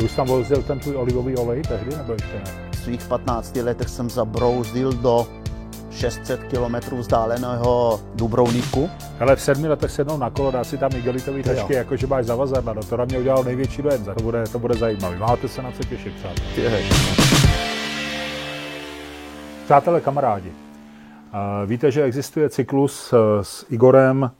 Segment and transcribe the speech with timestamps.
[0.00, 2.70] Ty už tam vozil ten tvůj olivový olej tehdy, nebo ještě ne?
[2.70, 5.26] V svých 15 letech jsem zabrouzdil do
[5.90, 8.90] 600 km vzdáleného Dubrovníku.
[9.20, 12.72] Ale v sedmi letech sednou na kolo, dá si tam igelitový tašky, jakože máš zavazadla.
[12.72, 15.18] No to na mě udělal největší dojem, to bude, to bude zajímavý.
[15.18, 16.82] Máte se na co těšit, přátelé.
[19.64, 20.52] Přátelé, kamarádi,
[21.66, 24.30] víte, že existuje cyklus eh, s Igorem,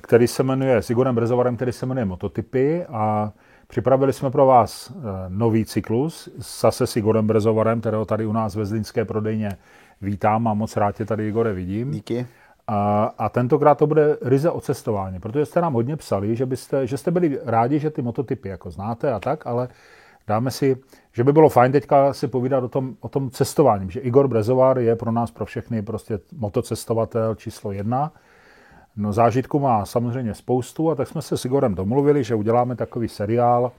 [0.00, 3.32] který se jmenuje, s Igorem Brezovarem, který se jmenuje Mototypy a
[3.70, 6.28] připravili jsme pro vás eh, nový cyklus,
[6.60, 9.50] zase s Igorem Brezovarem, kterého tady u nás ve Zlínské prodejně
[10.00, 11.90] vítám a moc rád tě tady, Igore, vidím.
[11.90, 12.26] Díky.
[12.66, 16.86] A, a tentokrát to bude ryze o cestování, protože jste nám hodně psali, že, byste,
[16.86, 19.68] že jste byli rádi, že ty mototypy jako znáte a tak, ale
[20.26, 20.76] dáme si,
[21.12, 24.78] že by bylo fajn teďka si povídat o tom, o tom cestování, že Igor Brezovar
[24.78, 28.12] je pro nás, pro všechny prostě motocestovatel číslo jedna.
[28.96, 33.08] No zážitku má samozřejmě spoustu a tak jsme se s Igorem domluvili, že uděláme takový
[33.08, 33.72] seriál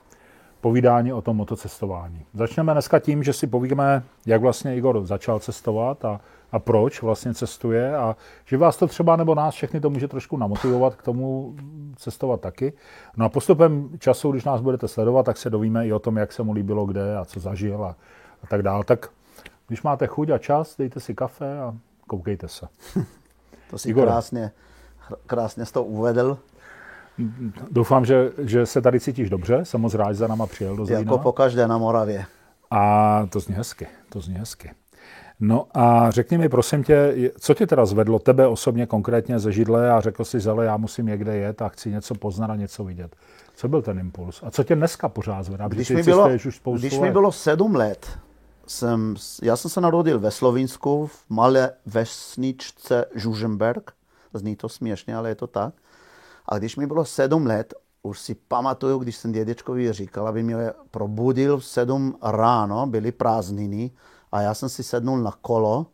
[0.62, 2.26] povídání o tom motocestování.
[2.34, 7.34] Začneme dneska tím, že si povíme, jak vlastně Igor začal cestovat a, a proč vlastně
[7.34, 11.56] cestuje a že vás to třeba nebo nás všechny to může trošku namotivovat k tomu
[11.96, 12.74] cestovat taky.
[13.18, 16.32] No a postupem času, když nás budete sledovat, tak se dovíme i o tom, jak
[16.32, 17.96] se mu líbilo kde a co zažil a,
[18.44, 18.84] a tak dál.
[18.84, 19.10] Tak
[19.68, 21.76] když máte chuť a čas, dejte si kafe a
[22.08, 22.68] koukejte se.
[23.70, 24.08] To si Igor.
[24.08, 24.52] krásně,
[25.28, 26.38] krásně to uvedl.
[27.72, 29.60] Doufám, že, že se tady cítíš dobře.
[29.64, 31.00] Samozřejmě za náma přijel do Zlína.
[31.00, 32.26] Jako po každé na Moravě.
[32.72, 34.72] A to zní hezky, to zní hezky.
[35.40, 39.92] No a řekni mi, prosím tě, co tě teda zvedlo tebe osobně konkrétně ze židle
[39.92, 43.16] a řekl jsi, ale já musím někde jet a chci něco poznat a něco vidět.
[43.56, 44.44] Co byl ten impuls?
[44.44, 45.68] A co tě dneska pořád zvedá?
[45.68, 46.30] Když, mi bylo,
[46.66, 48.20] už když mi bylo sedm let,
[48.68, 53.92] jsem, já jsem se narodil ve Slovinsku v malé vesničce Žuženberg.
[54.34, 55.74] Zní to směšně, ale je to tak.
[56.46, 60.56] A když mi bylo sedm let, už si pamatuju, když jsem dědečkovi říkal, aby mě
[60.92, 63.92] probudil v sedm ráno, byly prázdniny
[64.32, 65.86] a já jsem si sednul na kolo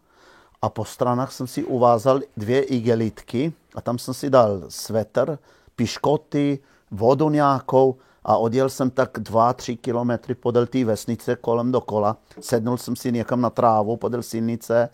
[0.62, 5.40] a po stranách jsem si uvázal dvě igelitky a tam jsem si dal svetr,
[5.76, 6.60] piškoty,
[6.92, 12.18] vodu nějakou a odjel jsem tak dva, tři kilometry podél té vesnice kolem dokola.
[12.40, 14.90] Sednul jsem si někam na trávu podél silnice,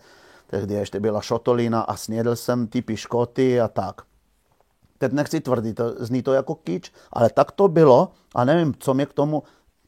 [0.54, 4.02] tehdy ještě byla šotolina a snědl jsem ty piškoty a tak
[4.98, 8.94] teď nechci tvrdit, to, zní to jako kýč, ale tak to bylo a nevím, co
[8.94, 9.42] mě k tomu,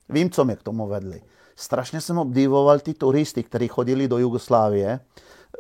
[0.09, 1.23] vím, co mě k tomu vedli.
[1.57, 5.01] Strašně jsem obdivoval ty turisty, kteří chodili do Jugoslávie,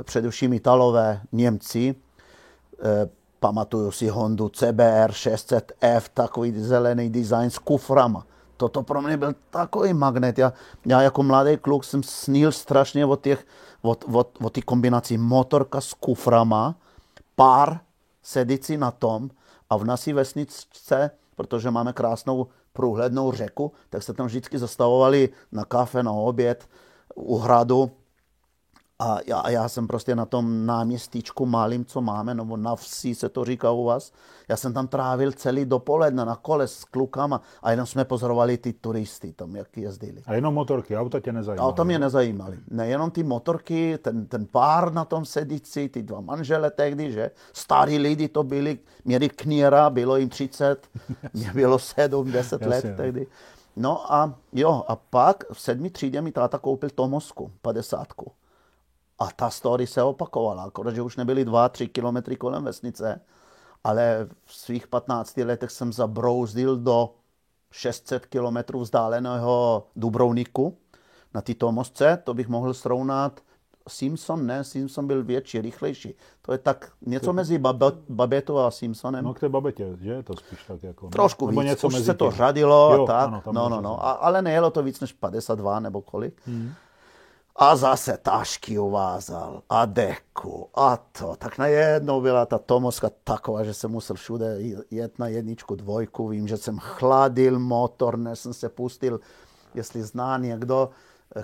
[0.04, 3.08] především Italové, Němci, e,
[3.40, 8.26] pamatuju si Hondu CBR 600F, takový zelený design s kuframa.
[8.56, 10.38] Toto pro mě byl takový magnet.
[10.38, 10.52] Já,
[10.86, 13.46] já jako mladý kluk jsem snil strašně o těch,
[13.82, 16.74] o, o, o ty kombinaci motorka s kuframa,
[17.36, 17.80] pár
[18.22, 19.30] sedici na tom
[19.70, 25.64] a v naší vesničce, protože máme krásnou průhlednou řeku, tak se tam vždycky zastavovali na
[25.64, 26.68] kafe, na oběd,
[27.14, 27.90] u hradu
[28.98, 33.28] a já, já jsem prostě na tom náměstíčku malým, co máme, nebo na vsi se
[33.28, 34.12] to říká u vás,
[34.48, 38.72] já jsem tam trávil celý dopoledne na kole s klukama a jenom jsme pozorovali ty
[38.72, 40.22] turisty tam, jak jezdili.
[40.26, 41.68] A jenom motorky, auta tě nezajímaly?
[41.68, 42.58] Auta mě nezajímaly.
[42.70, 47.30] Nejenom ty motorky, ten, ten pár na tom sedící, ty dva manžele tehdy, že?
[47.52, 50.88] Starí lidi to byli, měli kníra, bylo jim 30,
[51.34, 52.96] mě bylo 7, 10 let no.
[52.96, 53.26] tehdy.
[53.76, 58.06] No a jo, a pak v sedmi třídě mi táta koupil Tomosku, 50.
[59.18, 63.20] A ta story se opakovala, akorát, že už nebyly 2-3 kilometry kolem vesnice,
[63.84, 67.14] ale v svých 15 letech jsem zabrouzdil do
[67.70, 70.78] 600 kilometrů vzdáleného Dubrovníku
[71.34, 73.40] na ty Tomosce, to bych mohl srovnat
[73.88, 76.14] Simpson, ne, Simpson byl větší, rychlejší.
[76.42, 77.58] To je tak něco mezi
[78.08, 79.24] Babetou a Simpsonem.
[79.24, 81.06] No k té Babetě, že je to spíš tak jako...
[81.06, 81.10] Ne?
[81.10, 83.28] Trošku nebo víc, něco už mezi se to řadilo jo, a tak.
[83.28, 86.40] Ano, no, no, no, a, ale nejelo to víc než 52 nebo kolik.
[86.46, 86.72] Hmm.
[87.58, 91.36] A zase tašky uvázal a deku a to.
[91.36, 94.58] Tak najednou byla ta Tomoska taková, že jsem musel všude
[94.90, 96.28] jet na jedničku, dvojku.
[96.28, 99.20] Vím, že jsem chladil motor, než jsem se pustil,
[99.74, 100.90] jestli zná někdo,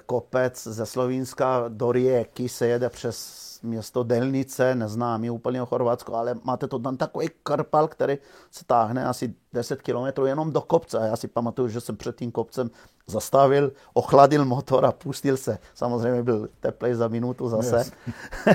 [0.06, 6.34] kopec ze Slovenska do Rieky se jede přes město Delnice, neznámý úplně o Chorvatsko, ale
[6.44, 8.18] máte to tam takový krpal, který
[8.50, 10.98] se táhne asi 10 kilometrů jenom do kopce.
[10.98, 12.70] A já si pamatuju, že jsem před tím kopcem
[13.06, 15.58] zastavil, ochladil motor a pustil se.
[15.74, 17.76] Samozřejmě byl teplej za minutu zase.
[17.76, 17.92] Yes.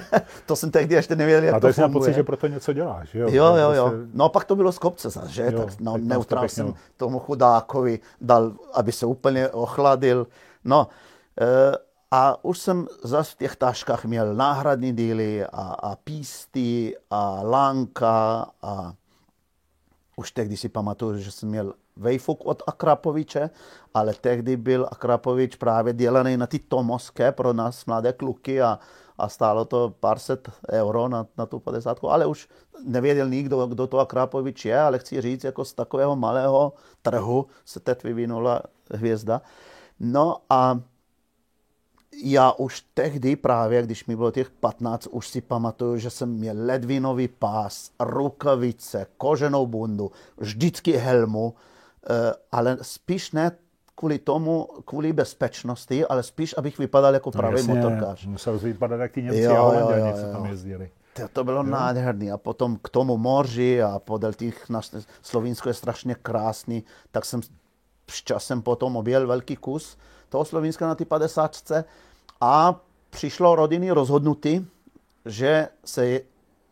[0.46, 1.94] to jsem tehdy ještě nevěděl, jak a to, to funguje.
[1.94, 3.16] pocit, že proto něco děláš.
[3.16, 3.72] Jo, jo, jo.
[3.72, 3.90] jo.
[3.90, 5.50] Prostě- no a pak to bylo z kopce zase, že?
[5.52, 10.28] Jo, tak no, neutrál jsem tomu chudákovi dal, aby se úplně ochladil.
[10.66, 10.88] No,
[11.42, 17.40] e, a už jsem zase v těch taškách měl náhradní díly a, a písty a
[17.42, 18.94] lanka a
[20.16, 23.50] už tehdy si pamatuju, že jsem měl vejfuk od Akrapoviče,
[23.94, 28.80] ale tehdy byl Akrapovič právě dělaný na ty tomoské pro nás mladé kluky a,
[29.18, 32.50] a stálo to pár set euro na, na tu 50, ale už
[32.86, 37.80] nevěděl nikdo, kdo to Akrapovič je, ale chci říct, jako z takového malého trhu se
[37.80, 38.62] teď vyvinula
[38.92, 39.42] hvězda.
[40.00, 40.80] No a
[42.24, 46.56] já už tehdy právě, když mi bylo těch 15, už si pamatuju, že jsem měl
[46.66, 51.54] ledvinový pás, rukavice, koženou bundu, vždycky helmu,
[52.10, 53.52] eh, ale spíš ne
[53.96, 58.26] kvůli tomu, kvůli bezpečnosti, ale spíš, abych vypadal jako no, pravý motorkář.
[58.26, 60.90] Musel vypadat jak ty Němci jo, a Holanděni, co tam jezdili.
[61.14, 61.64] To, to bylo jo.
[61.64, 62.32] nádherný.
[62.32, 64.92] A potom k tomu moři a podél těch, naš,
[65.22, 67.42] Slovinsko je strašně krásný, tak jsem
[68.10, 69.98] s časem potom objel velký kus
[70.30, 71.72] toho Slovinska na ty 50
[72.42, 72.80] a
[73.10, 74.68] přišlo rodiny rozhodnutí,
[75.26, 76.22] že se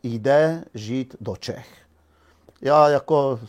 [0.02, 1.68] jde žít do Čech.
[2.60, 3.40] Já jako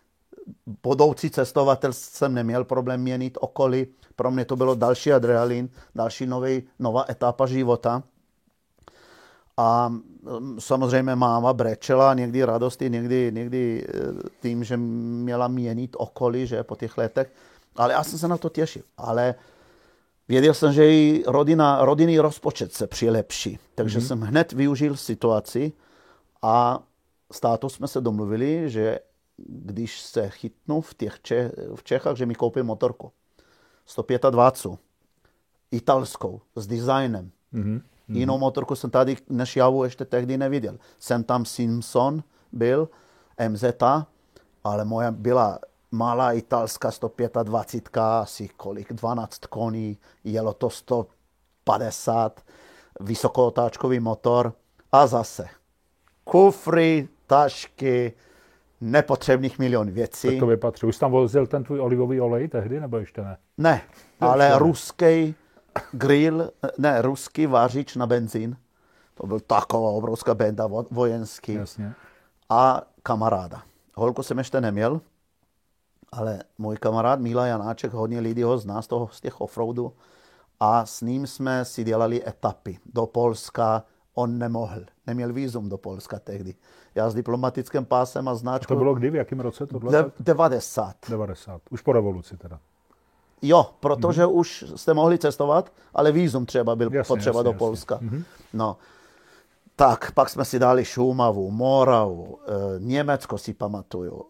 [0.80, 3.86] podoucí cestovatel jsem neměl problém měnit okolí.
[4.16, 8.02] Pro mě to bylo další adrenalin, další nový, nová etapa života.
[9.56, 16.46] A mm, samozřejmě máma brečela někdy radosti, někdy, někdy e, tím, že měla měnit okolí,
[16.46, 17.32] že po těch letech.
[17.76, 18.82] Ale já jsem se na to těšil.
[18.96, 19.34] Ale
[20.28, 24.06] Věděl jsem, že i rodina, rodinný rozpočet se přilepší, takže mm-hmm.
[24.06, 25.72] jsem hned využil situaci
[26.42, 26.82] a
[27.32, 28.98] státu jsme se domluvili, že
[29.46, 33.12] když se chytnu v, těch Če- v Čechách, že mi koupím motorku
[33.86, 34.78] 125,
[35.70, 37.30] italskou, s designem.
[37.54, 37.82] Mm-hmm.
[38.08, 40.78] Jinou motorku jsem tady než javu ještě tehdy neviděl.
[40.98, 42.22] Jsem tam Simpson
[42.52, 42.88] byl,
[43.48, 43.64] MZ,
[44.64, 45.58] ale moja byla
[45.92, 52.40] malá italská 125, asi kolik, 12 koní, jelo to 150,
[53.00, 54.52] vysokootáčkový motor
[54.92, 55.46] a zase
[56.24, 58.12] kufry, tašky,
[58.80, 60.28] nepotřebných milion věcí.
[60.28, 60.86] Tak to vypatří.
[60.86, 63.36] Už tam vozil ten tvůj olivový olej tehdy, nebo ještě ne?
[63.58, 63.82] Ne,
[64.20, 64.58] ale ne.
[64.58, 65.34] ruský
[65.92, 68.56] grill, ne, ruský vářič na benzín.
[69.14, 71.54] To byl taková obrovská benda vojenský.
[71.54, 71.94] Jasně.
[72.48, 73.62] A kamaráda.
[73.94, 75.00] Holku jsem ještě neměl,
[76.12, 79.92] ale můj kamarád Míla Janáček, hodně lidí ho zná z, toho, z těch offroadů
[80.60, 83.84] a s ním jsme si dělali etapy do Polska.
[84.14, 86.54] On nemohl, neměl vízum do Polska tehdy.
[86.94, 88.74] Já s diplomatickým pásem a značkou...
[88.74, 89.92] A to bylo kdy, v jakém roce tohle?
[89.92, 90.96] De- 90.
[91.08, 92.58] 90, už po revoluci teda.
[93.42, 94.34] Jo, protože mm-hmm.
[94.34, 97.98] už jste mohli cestovat, ale vízum třeba byl jasně, potřeba jasně, do Polska.
[97.98, 98.24] Mm-hmm.
[98.52, 98.76] No,
[99.76, 104.24] tak pak jsme si dali Šumavu, Moravu, e, Německo si pamatuju,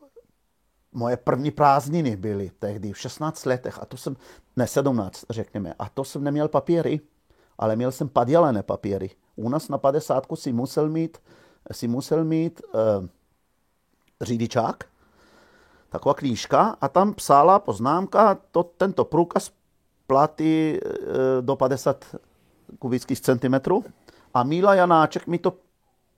[0.92, 4.16] moje první prázdniny byly tehdy v 16 letech, a to jsem,
[4.56, 7.00] ne 17 řekněme, a to jsem neměl papíry,
[7.58, 9.10] ale měl jsem padělané papíry.
[9.36, 11.18] U nás na 50 si musel mít,
[11.72, 13.06] si musel mít uh,
[14.20, 14.84] řidičák,
[15.88, 19.50] taková knížka a tam psala poznámka, to, tento průkaz
[20.06, 20.88] platí uh,
[21.40, 22.16] do 50
[22.78, 23.84] kubických centimetrů
[24.34, 25.52] a Míla Janáček mi to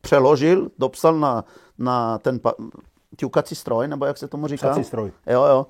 [0.00, 1.44] přeložil, dopsal na,
[1.78, 2.40] na ten
[3.16, 4.70] ťukací stroj, nebo jak se tomu říká?
[4.70, 5.12] Psací stroj.
[5.26, 5.66] Jo, jo.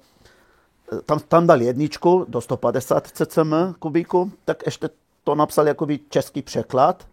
[1.07, 4.89] Tam, tam dal jedničku do 150 cm kubíku, tak ještě
[5.25, 7.07] to napsal jako český překlad.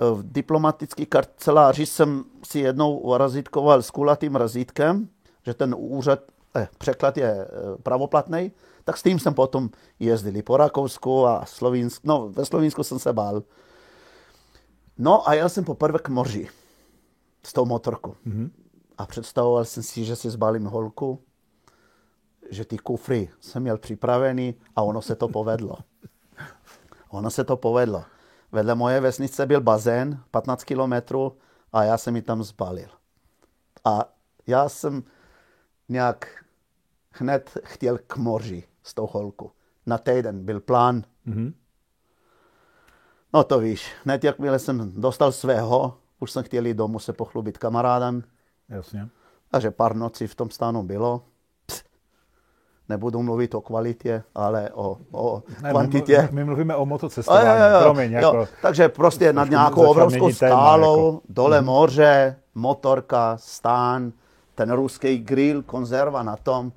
[0.00, 5.08] V diplomatický karceláři jsem si jednou razítkoval s kulatým razítkem,
[5.46, 6.20] že ten úřad,
[6.56, 7.46] eh, překlad je eh,
[7.82, 8.52] pravoplatný,
[8.84, 9.70] tak s tím jsem potom
[10.00, 12.08] jezdili po Rakousku a Slovinsku.
[12.08, 13.42] No, ve Slovinsku jsem se bál.
[14.98, 16.48] No a jel jsem poprvé k moři
[17.42, 18.14] s tou motorkou.
[18.26, 18.50] Mm-hmm
[18.98, 21.22] a představoval jsem si, že si zbalím holku,
[22.50, 25.76] že ty kufry jsem měl připravený a ono se to povedlo.
[27.10, 28.04] Ono se to povedlo.
[28.52, 31.36] Vedle moje vesnice byl bazén, 15 kilometrů,
[31.72, 32.88] a já jsem ji tam zbalil.
[33.84, 34.04] A
[34.46, 35.02] já jsem
[35.88, 36.44] nějak
[37.10, 39.50] hned chtěl k moři s tou holkou.
[39.86, 41.02] Na týden byl plán.
[41.26, 41.52] Mm-hmm.
[43.34, 47.58] No to víš, hned jakmile jsem dostal svého, už jsem chtěl jít domů se pochlubit
[47.58, 48.24] kamarádem,
[48.68, 49.08] Jasně.
[49.50, 51.22] Takže pár nocí v tom stánu bylo.
[52.88, 56.22] nebudu mluvit o kvalitě, ale o, o ne, kvantitě.
[56.22, 58.18] My, my mluvíme o motocestování, jo, jo, jo, Promiň, jo.
[58.20, 61.22] Jako, Takže prostě nad nějakou obrovskou skálou, jako.
[61.28, 61.66] dole mm.
[61.66, 64.12] moře, motorka, stán,
[64.54, 66.72] ten ruský grill, konzerva na tom.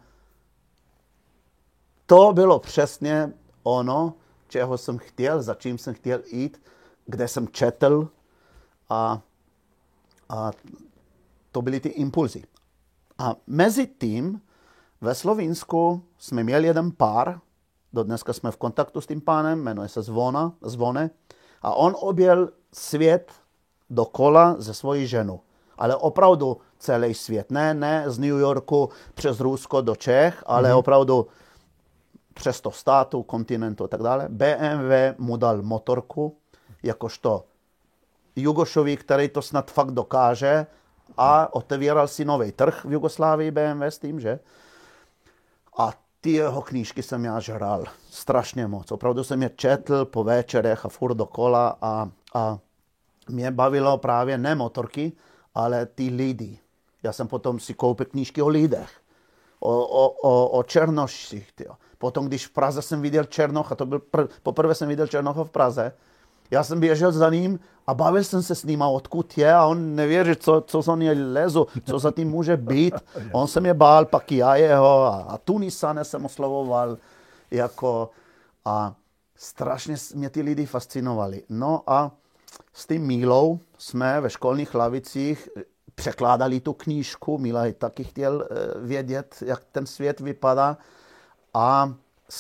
[2.06, 3.34] To bylo přesně
[3.64, 4.14] ono,
[4.48, 6.62] čeho jsem chtěl, za čím jsem chtěl jít,
[7.06, 8.10] kde jsem četl
[8.90, 9.20] a,
[10.30, 10.52] a
[11.52, 12.44] to byly ty impulzy.
[13.18, 14.42] A mezi tím
[15.02, 17.40] ve Slovinsku jsme měli jeden pár,
[17.94, 21.10] do dneska jsme v kontaktu s tím pánem, jmenuje se Zvona, Zvone,
[21.62, 23.32] a on objel svět
[23.90, 25.40] dokola ze svojí ženu.
[25.78, 27.52] Ale opravdu celý svět.
[27.52, 30.78] Ne, ne z New Yorku přes Rusko do Čech, ale mm-hmm.
[30.78, 31.28] opravdu
[32.34, 34.26] přes to státu, kontinentu a tak dále.
[34.30, 36.38] BMW mu dal motorku,
[36.84, 37.46] jakožto
[38.36, 40.68] Jugošovi, který to snad fakt dokáže
[41.18, 44.40] a otevíral si nový trh v Jugoslávii BMW s tím, že?
[45.78, 48.92] A ty jeho knížky jsem já žral strašně moc.
[48.92, 52.58] Opravdu jsem je četl po večerech a furt dokola a, a
[53.30, 55.12] mě bavilo právě ne motorky,
[55.56, 56.60] ale ty lidi.
[57.04, 58.92] Já jsem potom si koupil knížky o lidech,
[59.60, 61.52] o, o, o, o černoších.
[61.52, 61.74] Tyjo.
[61.98, 65.50] Potom, když v Praze jsem viděl Černocha, to byl pr- poprvé jsem viděl Černocha v
[65.50, 65.94] Praze,
[66.52, 69.66] já jsem běžel za ním a bavil jsem se s ním a odkud je a
[69.66, 72.94] on nevěří, co, co za ně lezu, co za tím může být.
[73.32, 76.98] On se mě bál, pak já jeho a, a Tunisane jsem oslovoval
[77.52, 78.10] jako
[78.66, 78.96] a
[79.36, 81.44] strašně mě ty lidi fascinovali.
[81.50, 82.12] No a
[82.74, 85.50] s tím Mílou jsme ve školních lavicích
[85.96, 87.38] překládali tu knížku.
[87.38, 90.78] Míla taky chtěl eh, vědět, jak ten svět vypadá.
[91.54, 91.94] A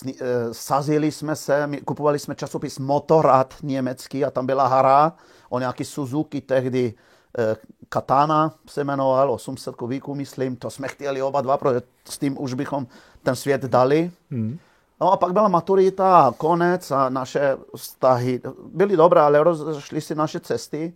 [0.08, 0.14] eh,
[0.52, 5.14] sazili jsme se, kupovali jsme časopis Motorrad německý a tam byla hra
[5.50, 6.94] o nějaký Suzuki tehdy
[7.38, 7.56] eh,
[7.90, 10.56] Katana se jmenoval, 800 kubíků, myslím.
[10.56, 12.88] To jsme chtěli oba dva, protože s tím už bychom
[13.24, 14.12] ten svět dali.
[14.32, 14.60] Hmm.
[15.02, 18.42] No a pak byla maturita a konec a naše vztahy
[18.74, 20.94] byly dobré, ale rozšly si naše cesty.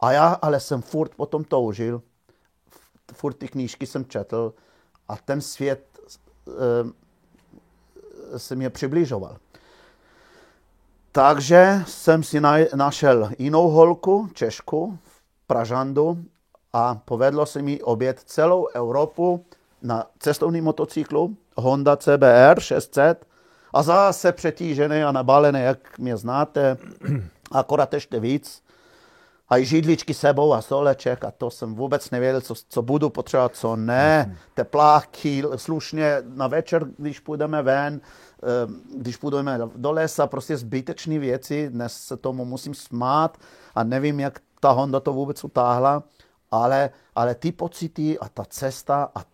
[0.00, 2.02] A já ale jsem furt potom toužil,
[3.14, 4.54] furt ty knížky jsem četl
[5.08, 5.98] a ten svět
[8.32, 9.36] e, se mě přibližoval.
[11.12, 12.40] Takže jsem si
[12.74, 16.18] našel jinou holku, Češku, v Pražandu
[16.72, 19.44] a povedlo se mi obět celou Evropu
[19.82, 23.26] na cestovním motocyklu Honda CBR 600
[23.72, 26.76] a zase přetížený a nabalený, jak mě znáte,
[27.52, 28.63] akorát ještě víc.
[29.48, 33.56] A i židličky sebou a soleček a to jsem vůbec nevěděl, co, co budu potřebovat,
[33.56, 34.36] co ne.
[34.54, 38.46] Tepláky, slušně na večer, když půjdeme ven, eh,
[38.96, 41.70] když půjdeme do lesa, prostě zbytečné věci.
[41.70, 43.38] Dnes se tomu musím smát
[43.74, 46.02] a nevím, jak ta Honda to vůbec utáhla,
[46.50, 49.24] ale, ale ty pocity a ta cesta a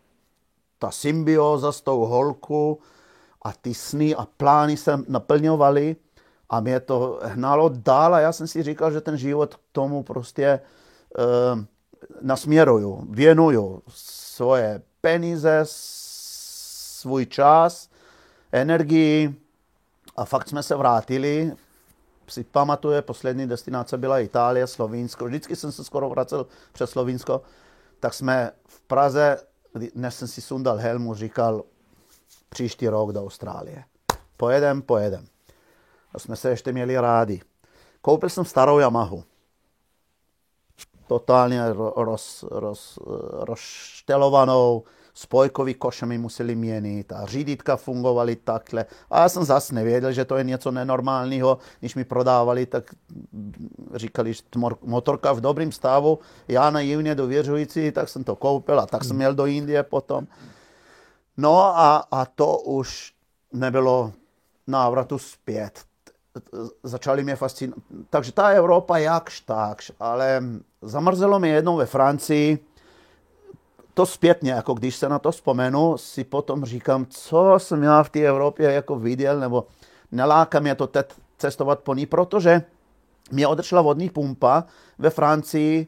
[0.79, 2.79] ta symbioza s tou holkou,
[3.43, 5.97] a ty sny a plány se naplňovaly
[6.51, 10.03] a mě to hnalo dál a já jsem si říkal, že ten život k tomu
[10.03, 10.61] prostě e,
[12.21, 17.89] nasměruju, věnuju svoje peníze, svůj čas,
[18.53, 19.35] energii
[20.17, 21.53] a fakt jsme se vrátili.
[22.29, 25.25] Si pamatuje, poslední destinace byla Itálie, Slovinsko.
[25.25, 27.43] Vždycky jsem se skoro vracel přes Slovinsko.
[28.01, 29.39] Tak jsme v Praze,
[29.95, 31.63] dnes jsem si sundal helmu, říkal,
[32.49, 33.85] příští rok do Austrálie.
[34.37, 35.27] Pojedem, pojedem.
[36.15, 37.41] A jsme se ještě měli rádi.
[38.01, 39.25] Koupil jsem starou Yamahu.
[41.07, 41.63] Totálně
[41.97, 42.99] roz, roz,
[43.33, 44.83] rozštelovanou,
[45.15, 48.87] spojkový koše mi museli měnit a řídítka fungovaly takhle.
[49.11, 51.59] A já jsem zase nevěděl, že to je něco nenormálního.
[51.81, 52.95] Když mi prodávali, tak
[53.95, 54.43] říkali, že
[54.83, 56.19] motorka v dobrém stavu.
[56.49, 60.27] Já naivně dověřující, tak jsem to koupil a tak jsem měl do Indie potom.
[61.37, 63.13] No a, a to už
[63.53, 64.13] nebylo
[64.67, 65.90] návratu zpět.
[66.83, 67.85] Začali mě fascinovat.
[68.11, 70.43] Takže ta Evropa jakž takž, ale
[70.83, 72.59] zamrzelo mi jednou ve Francii,
[73.95, 78.11] to zpětně, jako když se na to vzpomenu, si potom říkám, co jsem já v
[78.11, 79.67] té Evropě jako viděl, nebo
[80.13, 81.07] neláka mě to teď
[81.39, 82.63] cestovat po ní, protože
[83.31, 84.65] mě odešla vodní pumpa
[84.99, 85.87] ve Francii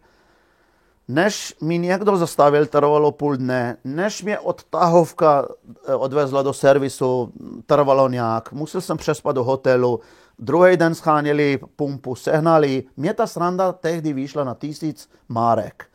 [1.08, 5.48] než mi někdo zastavil, trvalo půl dne, než mě odtahovka
[5.86, 7.32] eh, odvezla do servisu,
[7.66, 10.00] trvalo nějak, musel jsem přespat do hotelu,
[10.42, 15.86] druhý den scháněli pumpu, sehnali, mě ta sranda tehdy vyšla na tisíc márek.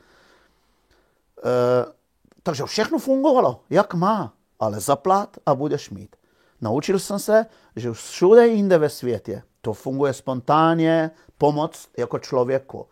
[1.43, 1.51] E,
[2.43, 6.15] takže všechno fungovalo, jak má, ale zaplat a budeš mít.
[6.61, 12.87] Naučil jsem se, že všude jinde ve světě to funguje spontánně, pomoc jako člověku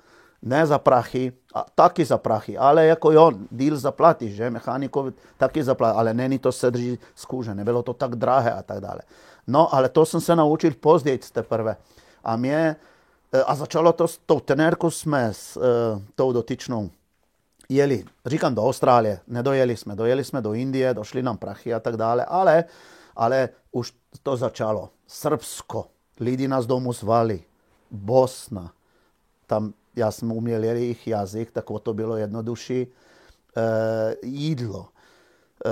[0.45, 5.63] ne za prachy, a taky za prachy, ale jako jo, díl zaplatíš, že, mechanikovi taky
[5.63, 8.83] zaplatí, ale není to sedří z kůže, nebylo to tak drahé a tak.
[9.47, 11.77] No, ale to jsem se naučil později teprve.
[12.23, 12.75] A mě,
[13.33, 15.63] e, a začalo to s tou tenérkou jsme s uh,
[16.15, 16.89] tou dotyčnou
[17.69, 21.97] jeli, říkám do Austrálie, nedojeli jsme, dojeli jsme do Indie, došli nám prachy a tak
[21.97, 22.63] dále, ale,
[23.15, 24.89] ale už to začalo.
[25.07, 25.85] Srbsko,
[26.19, 27.43] lidi nás domů zvali,
[27.91, 28.71] Bosna,
[29.47, 32.87] tam já jsem uměl jejich jazyk, tak o to bylo jednodušší.
[33.57, 34.87] E, jídlo.
[35.65, 35.69] E,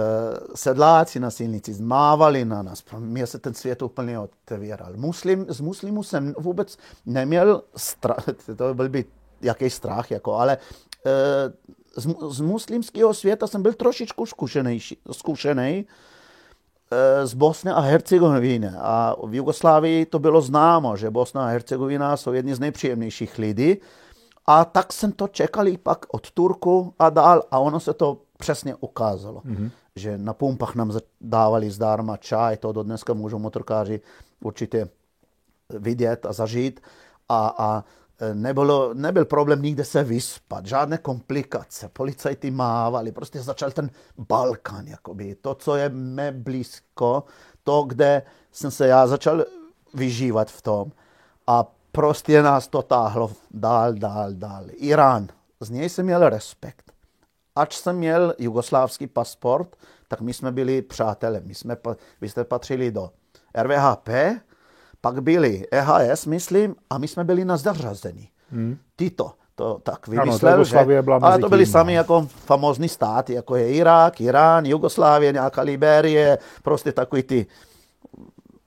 [0.55, 2.81] sedláci na silnici zmávali na nás.
[2.81, 4.93] Pro mě se ten svět úplně otevíral.
[4.95, 8.25] Muslim, z muslimů jsem vůbec neměl strach,
[8.57, 9.05] to byl by
[9.41, 10.57] jaký strach, jako, ale
[11.05, 11.51] e,
[12.01, 14.25] z, z muslimského světa jsem byl trošičku
[15.11, 15.85] zkušený,
[17.23, 18.69] z Bosny a Hercegoviny.
[18.77, 23.77] A v Jugoslávii to bylo známo, že Bosna a Hercegovina jsou jedni z nejpříjemnějších lidí.
[24.45, 28.21] A tak jsem to čekal i pak od Turku a dál a ono se to
[28.37, 29.41] přesně ukázalo.
[29.41, 29.71] Mm-hmm.
[29.95, 34.01] Že na pumpách nám dávali zdarma čaj, to do dneska můžou motorkáři
[34.43, 34.89] určitě
[35.69, 36.81] vidět a zažít.
[37.29, 37.83] A, a
[38.19, 44.87] e, nebylo, nebyl problém nikde se vyspat, žádné komplikace, policajty mávali, prostě začal ten Balkán,
[44.87, 47.23] jakoby, to, co je mé blízko,
[47.63, 48.21] to, kde
[48.51, 49.45] jsem se já začal
[49.93, 50.91] vyžívat v tom.
[51.47, 54.63] A prostě nás to táhlo dál, dál, dál.
[54.73, 55.27] Irán,
[55.59, 56.91] z něj jsem měl respekt.
[57.55, 59.75] Ač jsem měl jugoslávský pasport,
[60.07, 61.41] tak my jsme byli přátelé.
[61.45, 61.77] My jsme,
[62.21, 63.09] vy jste patřili do
[63.61, 64.09] RVHP,
[65.01, 68.29] pak byli EHS, myslím, a my jsme byli na zařazení.
[68.51, 68.77] Hmm.
[68.95, 71.97] Tito to tak vymyslel, ano, že, byla ale to byli sami no.
[71.97, 77.45] jako famózní státy, jako je Irák, Irán, Jugoslávie, nějaká Liberie, prostě takový ty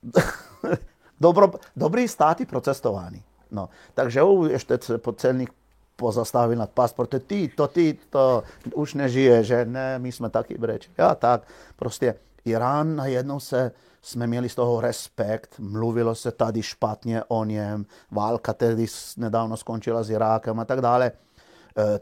[1.19, 3.23] dobro, dobrý státy pro cestování.
[3.51, 5.49] No, takže ještě se celník
[5.95, 8.43] pozastavil nad pasportem, ty, to, ty, to
[8.73, 10.89] už nežije, že ne, my jsme taky breč.
[10.97, 13.71] Já tak, prostě Irán najednou se,
[14.01, 18.85] jsme měli z toho respekt, mluvilo se tady špatně o něm, válka tedy
[19.17, 21.11] nedávno skončila s Irákem a tak dále.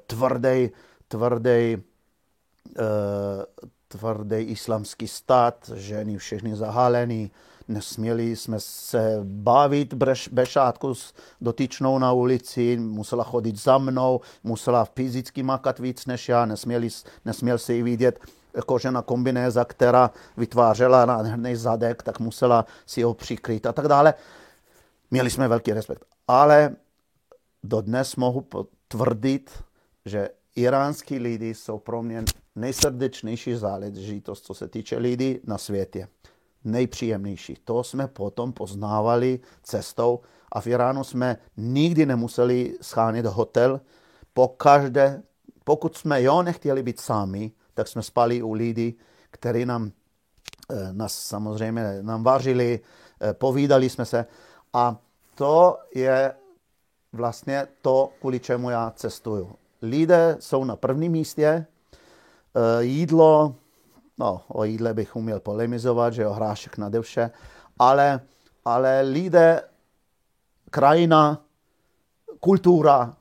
[0.08, 0.70] Tvrdý,
[1.08, 1.78] tvrdý,
[3.88, 7.32] tvrdý islamský stát, ženy všechny zahalený,
[7.68, 14.86] nesměli jsme se bavit bez šátku s dotyčnou na ulici, musela chodit za mnou, musela
[14.86, 16.90] fyzicky makat víc než já, nesměli,
[17.26, 18.20] nesměl se jí vidět
[18.66, 24.14] kožená kombinéza, která vytvářela nádherný zadek, tak musela si ho přikrýt a tak dále.
[25.12, 26.06] Měli jsme velký respekt.
[26.28, 26.76] Ale
[27.64, 29.64] dodnes mohu potvrdit,
[30.06, 32.24] že iránský lidi jsou pro mě
[32.56, 36.08] nejsrdečnější záležitost, co se týče lidí na světě
[36.66, 37.58] nejpříjemnější.
[37.64, 40.20] To jsme potom poznávali cestou
[40.52, 43.82] a v Iránu jsme nikdy nemuseli schánět hotel.
[44.34, 45.24] Po každé,
[45.64, 48.98] pokud jsme jo nechtěli být sami, tak jsme spali u lidí,
[49.32, 49.92] kteří nám,
[50.72, 52.80] eh, nás samozřejmě nám vařili,
[53.22, 54.26] eh, povídali jsme se
[54.74, 54.98] a
[55.36, 56.36] to je
[57.14, 59.56] vlastně to, kvůli čemu já cestuju.
[59.82, 63.56] Lidé jsou na prvním místě, eh, jídlo,
[64.18, 67.32] no, o jídle bych uměl polemizovat, že jo, hrášek na vše,
[67.80, 68.20] ale,
[68.66, 69.62] ale lidé,
[70.72, 71.42] krajina,
[72.40, 73.16] kultura,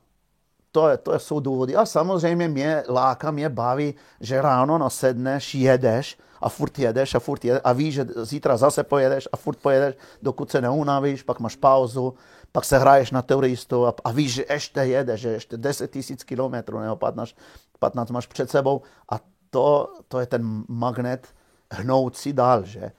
[0.71, 1.75] to, je, to jsou důvody.
[1.75, 7.45] A samozřejmě mě láká, mě baví, že ráno nasedneš, jedeš a furt jedeš a furt
[7.45, 11.55] jedeš a víš, že zítra zase pojedeš a furt pojedeš, dokud se neunavíš, pak máš
[11.55, 12.13] pauzu,
[12.51, 16.23] pak se hraješ na turistu a, a víš, že ještě jedeš, že ještě 10 tisíc
[16.23, 17.31] kilometrů nebo 15,
[17.79, 18.81] 15 máš před sebou
[19.11, 19.19] a
[19.55, 21.27] to, to je ten magnet
[21.71, 22.91] hnoucí dál, že?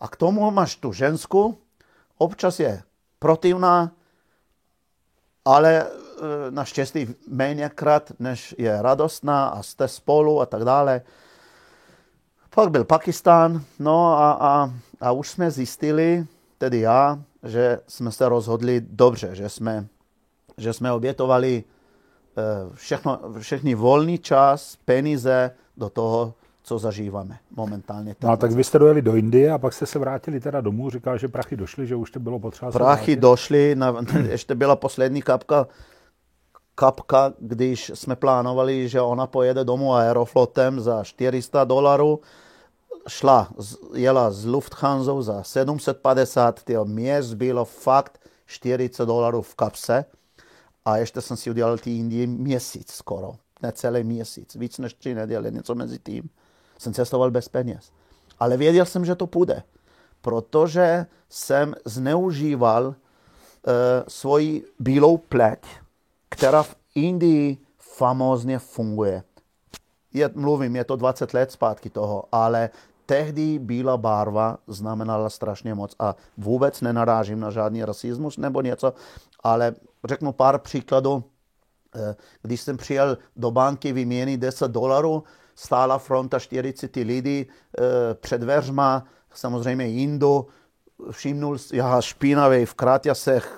[0.00, 1.56] A k tomu máš tu ženskou,
[2.18, 2.82] občas je
[3.18, 3.90] protivná,
[5.44, 5.86] ale e,
[6.50, 11.00] naštěstí méněkrát, než je radostná a jste spolu a tak dále.
[12.54, 14.70] Pak byl Pakistán, no a, a,
[15.00, 16.26] a už jsme zjistili,
[16.58, 19.86] tedy já, že jsme se rozhodli dobře, že jsme,
[20.56, 21.64] že jsme obětovali e,
[22.74, 28.16] všechno, všechny volný čas, peníze, do toho, co zažíváme momentálně.
[28.22, 30.90] No a tak vy jste dojeli do Indie a pak jste se vrátili teda domů,
[30.90, 33.94] říkal, že prachy došly, že už to bylo potřeba Prachy došly, na,
[34.28, 35.66] ještě byla poslední kapka,
[36.74, 42.20] kapka, když jsme plánovali, že ona pojede domů aeroflotem za 400 dolarů,
[43.08, 43.48] šla,
[43.94, 50.04] jela z Lufthansa za 750, tyjo, mě zbylo fakt 40 dolarů v kapse.
[50.84, 55.50] A ještě jsem si udělal ty Indie měsíc skoro necelý měsíc, víc než tři neděle,
[55.50, 56.30] něco mezi tím.
[56.78, 57.92] Jsem cestoval bez peněz.
[58.38, 59.62] Ale věděl jsem, že to půjde,
[60.20, 62.94] protože jsem zneužíval uh,
[64.08, 65.66] svoji bílou pleť,
[66.28, 69.22] která v Indii famózně funguje.
[70.12, 72.70] Je, mluvím, je to 20 let zpátky toho, ale
[73.06, 78.94] tehdy bílá barva znamenala strašně moc a vůbec nenarážím na žádný rasismus nebo něco,
[79.42, 81.24] ale řeknu pár příkladů
[82.42, 85.24] když jsem přijel do banky vyměnit 10 dolarů,
[85.54, 87.82] stála fronta 40 lidí eh,
[88.14, 90.46] před dveřma, samozřejmě Indu,
[91.10, 93.56] všimnul, já špinavý v kráťasech,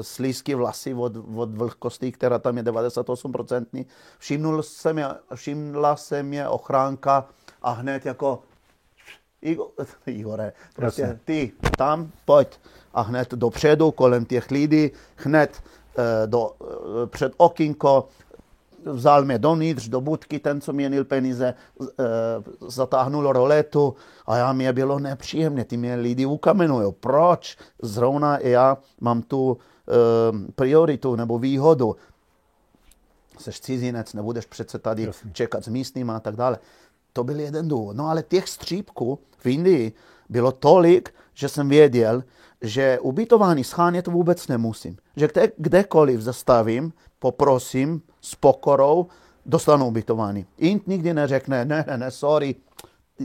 [0.00, 3.86] slízky vlasy od, od vlhkosti, která tam je 98%.
[4.18, 7.28] Všimnul se mě, všimla se mě ochránka
[7.62, 8.42] a hned jako
[9.42, 9.68] Igor,
[10.06, 12.58] Igore, prostě ty tam, pojď.
[12.94, 15.87] A hned dopředu, kolem těch lidí, hned Eh,
[16.26, 18.08] do, eh, před okinko,
[18.84, 21.54] vzal mě dovnitř do budky, ten, co měnil peníze, e,
[22.68, 23.94] zatáhnul roletu
[24.26, 26.92] a já mě bylo nepříjemné, ty mě lidi ukamenují.
[27.00, 27.56] Proč?
[27.82, 29.58] Zrovna já mám tu
[30.54, 31.96] prioritu nebo výhodu.
[33.38, 35.30] Seš cizinec, nebudeš přece tady Jasně.
[35.32, 36.58] čekat s místním a tak dále.
[37.12, 37.96] To byl jeden důvod.
[37.96, 39.92] No ale těch střípků v Indii
[40.28, 42.22] bylo tolik, že jsem věděl,
[42.62, 44.96] že ubytování schánět vůbec nemusím.
[45.16, 49.06] Že kde, kdekoliv zastavím, poprosím s pokorou,
[49.46, 50.46] dostanu ubytování.
[50.58, 52.54] Int nikdy neřekne, ne, ne, ne, sorry,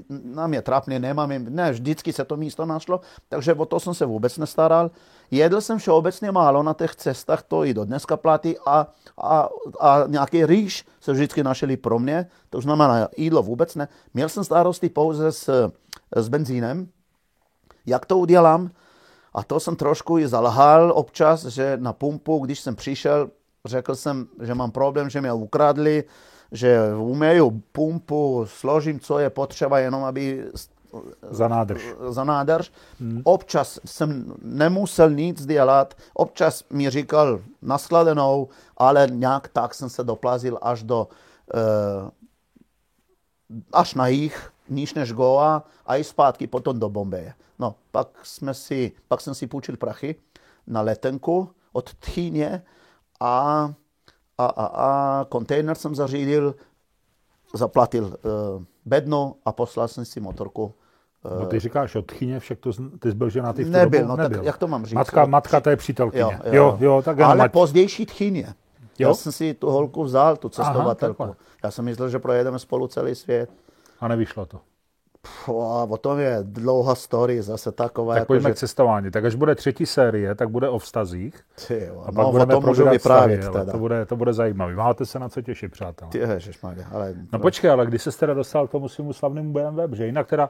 [0.10, 4.06] nám je trapně, nemám, ne, vždycky se to místo našlo, takže o to jsem se
[4.06, 4.92] vůbec nestaral.
[5.32, 10.04] Jedl jsem všeobecně málo na těch cestách, to i do dneska platí a, a, a
[10.08, 13.88] nějaký rýž se vždycky našeli pro mě, to znamená jídlo vůbec ne.
[14.14, 15.72] Měl jsem starosti pouze s,
[16.16, 16.88] s benzínem.
[17.86, 18.72] Jak to udělám?
[19.34, 23.30] A to jsem trošku i zalhal občas, že na pumpu, když jsem přišel,
[23.66, 26.04] řekl jsem, že mám problém, že mě ukradli,
[26.52, 30.46] že umeju pumpu, složím, co je potřeba, jenom aby
[31.30, 31.82] za nádrž.
[32.10, 32.72] Za nádrž.
[33.00, 33.22] Hmm.
[33.24, 40.60] Občas jsem nemusel nic dělat, občas mi říkal naskladenou, ale nějak tak jsem se doplazil
[40.62, 41.08] až do
[41.54, 42.10] uh,
[43.74, 47.34] až na jich, níž než Goa a i zpátky potom do Bombeje.
[47.64, 50.16] No, pak, jsme si, pak jsem si půjčil prachy
[50.68, 52.64] na letenku od Tchýně
[53.20, 53.74] a,
[54.38, 56.56] a, a, a kontejner jsem zařídil,
[57.56, 60.74] zaplatil uh, bedno a poslal jsem si motorku
[61.40, 64.10] No ty říkáš od Tchyně, však to, ty jsi byl ženatý v Nebyl, dobu?
[64.10, 64.38] no Nebyl.
[64.38, 64.96] tak jak to mám říct?
[64.96, 66.22] Matka, matka to je přítelkyně.
[66.22, 67.52] Jo, jo, jo, jo tak Ale mať...
[67.52, 68.54] pozdější Tchyně.
[69.00, 69.08] Jo?
[69.10, 71.24] Já jsem si tu holku vzal, tu cestovatelku.
[71.24, 73.50] Aha, Já jsem myslel, že projedeme spolu celý svět.
[74.00, 74.60] A nevyšlo to.
[75.28, 75.50] Pff,
[75.90, 78.14] o tom je dlouhá story, zase taková.
[78.14, 78.54] Tak jako, pojďme že...
[78.54, 79.12] k cestování.
[79.12, 81.40] Tak až bude třetí série, tak bude o vztazích.
[81.68, 83.72] Ty, a pak no, budeme o tom můžu vyprávět vztahy, teda.
[83.72, 84.76] To bude, to bude zajímavé.
[84.76, 86.12] Máte se na co těšit, přátelé.
[86.12, 87.14] Ty ježišmarja, ale...
[87.34, 90.50] No počkej, ale když se teda dostal k tomu svému slavnému BMW, že jinak teda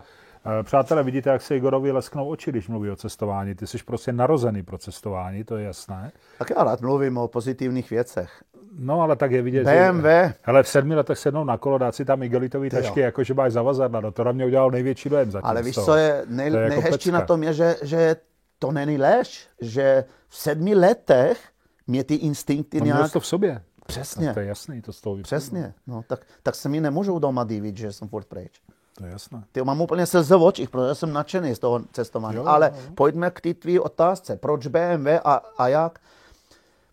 [0.64, 3.56] přátelé, vidíte, jak se Igorovi lesknou oči, když mluví o cestování.
[3.56, 6.12] Ty jsi prostě narozený pro cestování, to je jasné.
[6.40, 8.44] Tak já rád mluvím o pozitivních věcech.
[8.78, 10.04] No, ale tak je vidět, BMW.
[10.04, 10.34] že...
[10.42, 13.52] Hele, v sedmi letech sednou na kolo, dát si tam igelitový tašky, jako že máš
[13.52, 14.02] zavazadla.
[14.02, 15.50] No, to na mě udělal největší dojem zatím.
[15.50, 18.16] Ale víš, co je, nej, to je jako nejhezčí na tom je, že, že
[18.60, 21.50] to není lež, že v sedmi letech
[21.88, 23.12] mě ty instinkty no, nějak...
[23.12, 23.62] to v sobě.
[23.88, 24.28] Přesně.
[24.28, 25.74] No, to je jasný, to z toho Přesně.
[25.88, 28.62] No, tak, tak se mi nemůžou doma divit, že jsem furt pryč.
[28.98, 29.44] To je jasné.
[29.52, 32.38] Ty mám úplně slze v očích, protože jsem nadšený z toho cestování.
[32.38, 34.36] Jo, Ale jo, pojďme k té tvý otázce.
[34.36, 36.00] Proč BMW a, a jak?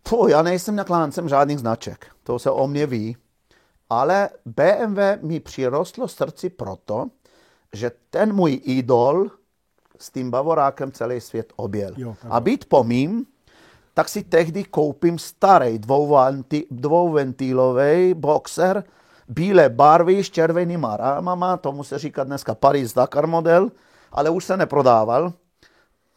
[0.07, 2.05] Fuh, já nejsem nakláncem žádných značek.
[2.23, 3.17] To se o mě ví.
[3.89, 7.07] Ale BMW mi přirostlo srdci proto,
[7.73, 9.27] že ten můj idol
[9.99, 11.91] s tím Bavorákem celý svět objel.
[11.97, 13.25] Jo, a být pomím,
[13.93, 15.79] tak si tehdy koupím starý
[16.71, 18.83] dvouventílový boxer,
[19.31, 23.71] bílé barvy s červenýma rámama, tomu se říká dneska Paris Dakar model,
[24.11, 25.33] ale už se neprodával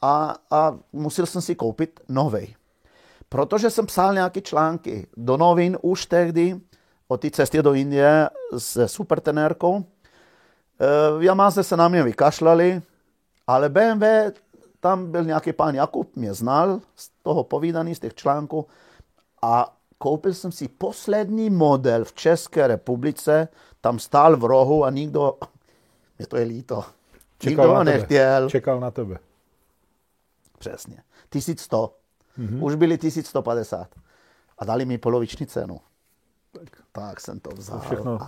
[0.03, 2.57] a, a musel jsem si koupit nový.
[3.29, 6.61] Protože jsem psal nějaké články do novin už tehdy
[7.09, 9.85] o té cestě do Indie s supertenérkou.
[11.19, 12.83] V Yamaze se na mě vykašlali,
[13.47, 14.05] ale BMW,
[14.81, 18.67] tam byl nějaký pán Jakub, mě znal z toho povídaný, z těch článků
[19.43, 23.49] a koupil jsem si poslední model v České republice,
[23.81, 25.39] tam stál v rohu a nikdo,
[26.19, 26.85] mě to je líto,
[27.39, 28.51] Čekal nikdo ho nechtěl.
[28.51, 29.19] Čekal na tebe.
[30.59, 31.03] Přesně.
[31.31, 31.95] 1100.
[32.39, 32.65] Mm-hmm.
[32.65, 33.89] Už byli 1150.
[34.59, 35.81] A dali mi poloviční cenu.
[36.53, 37.79] Tak, tak jsem to vzal.
[37.79, 38.19] To všechno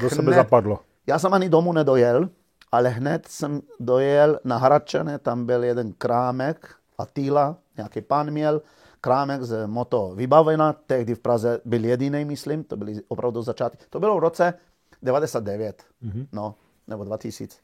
[0.00, 0.80] do sebe hned, zapadlo.
[1.06, 2.28] Já jsem ani domů nedojel,
[2.72, 8.62] ale hned jsem dojel na Hradčany, tam byl jeden krámek, Attila, nějaký pán měl,
[9.02, 13.84] krámek z moto vybavena, tehdy v Praze byl jediný, myslím, to byly opravdu začátky.
[13.90, 14.54] To bylo v roce
[15.02, 16.26] 99, mm-hmm.
[16.32, 16.54] no,
[16.86, 17.58] nebo 2000.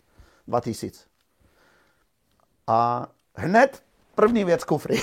[0.48, 1.04] 2000.
[2.66, 3.82] A hned
[4.14, 4.98] první věc kufry.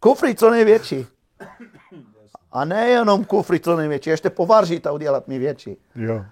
[0.00, 1.06] kufry co největší.
[2.52, 5.76] A nejenom kufry co největší, ještě povaržit a udělat mi větší.
[5.94, 6.24] Jo.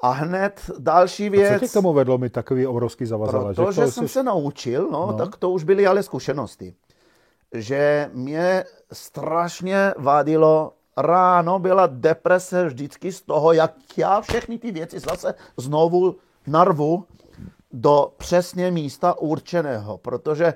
[0.00, 1.50] A hned další věc.
[1.50, 3.54] A co tě k tomu vedlo mi takový obrovský zavazadla?
[3.54, 4.12] Protože že jsem jsi...
[4.12, 6.74] se naučil, no, no, tak to už byly ale zkušenosti.
[7.52, 15.00] Že mě strašně vadilo ráno byla deprese vždycky z toho, jak já všechny ty věci
[15.00, 17.04] zase znovu narvu
[17.72, 20.54] do přesně místa určeného, protože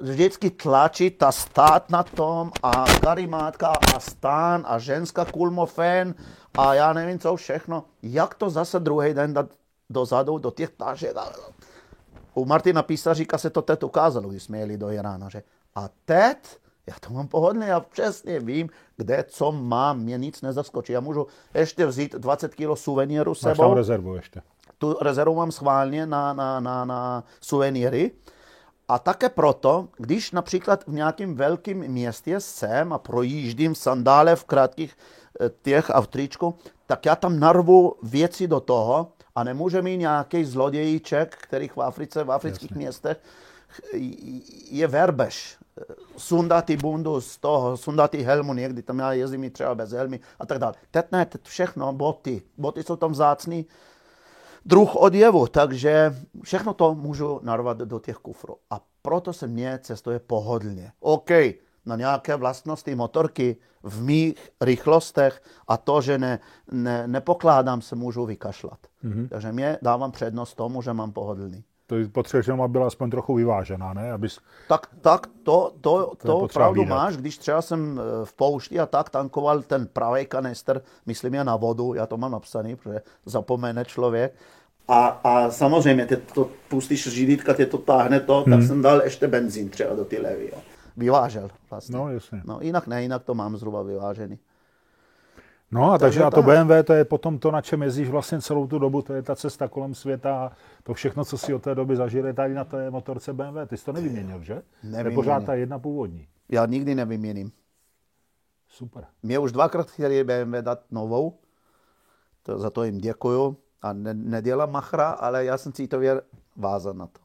[0.00, 6.14] vždycky tlačí ta stát na tom a karimátka a stán a ženská kulmofén
[6.58, 7.84] a já nevím co všechno.
[8.02, 9.46] Jak to zase druhý den dát
[9.90, 11.16] dozadu do těch tažek?
[12.34, 15.42] U Martina Písaříka se to teď ukázalo, když jsme jeli do Irána, že
[15.74, 16.58] a teď
[16.88, 20.92] Já to mám pohodlně, já přesně vím, kde co mám, mě nic nezaskočí.
[20.92, 23.48] Já můžu ještě vzít 20 kg suvenýru sebou.
[23.48, 24.42] Máš tam rezervu ještě.
[24.78, 28.10] Tu rezervu mám schválně na, na, na, na suvenýry.
[28.88, 34.96] A také proto, když například v nějakém velkém městě jsem a projíždím sandále v krátkých
[35.40, 36.54] eh, těch a v tričku,
[36.86, 42.24] tak já tam narvu věci do toho a nemůže mít nějaký zlodějíček, který v Africe,
[42.24, 42.84] v afrických Jasně.
[42.84, 43.20] městech
[44.70, 45.58] je verbež.
[46.16, 49.90] Sundat ty bundu z toho, sundat ty helmu někdy, tam já jezdím i třeba bez
[49.90, 50.74] helmy a tak dále.
[50.90, 52.42] Teď ne, teď všechno, boty.
[52.58, 53.66] Boty jsou tam vzácný
[54.68, 58.56] druh odjevu, takže všechno to můžu narvat do těch kufrů.
[58.70, 60.92] A proto se mně cestuje pohodlně.
[61.00, 61.30] OK,
[61.86, 66.38] na nějaké vlastnosti motorky v mých rychlostech a to, že ne,
[66.72, 68.78] ne, nepokládám, se můžu vykašlat.
[69.04, 69.28] Mm-hmm.
[69.28, 71.64] Takže mě dávám přednost tomu, že mám pohodlný.
[71.88, 74.12] To potřebuješ aby byla aspoň trochu vyvážená, ne?
[74.12, 74.38] Abys...
[74.68, 76.98] Tak, tak to, to, to, to pravdu výdat.
[76.98, 81.44] máš, když třeba jsem eh, v poušti a tak tankoval ten pravý kanister, myslím je
[81.44, 84.34] na vodu, já to mám napsaný, protože zapomene člověk,
[84.88, 88.52] a, a samozřejmě, ty to pustíš řídítka, tě to táhne to, hmm.
[88.52, 90.50] tak jsem dal ještě benzín třeba do ty levy.
[90.52, 90.58] Jo.
[90.96, 91.96] Vyvážel vlastně.
[91.96, 92.42] No, jasně.
[92.44, 94.38] No, jinak ne, jinak to mám zhruba vyvážený.
[95.70, 98.40] No a takže, takže a to BMW, to je potom to, na čem jezdíš vlastně
[98.40, 101.62] celou tu dobu, to je ta cesta kolem světa a to všechno, co si od
[101.62, 103.58] té doby zažili tady na té motorce BMW.
[103.66, 104.62] Ty jsi to nevyměnil, že?
[104.82, 105.14] Nevyměnil.
[105.14, 106.26] pořád ta jedna původní.
[106.48, 107.52] Já nikdy nevyměním.
[108.68, 109.04] Super.
[109.22, 111.38] Mě už dvakrát chtěli BMW dát novou,
[112.42, 116.20] to, za to jim děkuju a ne, nedělám machra, ale já jsem citově
[116.56, 117.20] vázan na to.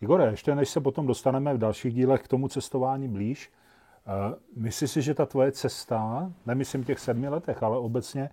[0.00, 3.52] Igore, ještě než se potom dostaneme v dalších dílech k tomu cestování blíž,
[4.06, 8.30] uh, myslíš si, že ta tvoje cesta, nemyslím těch sedmi letech, ale obecně,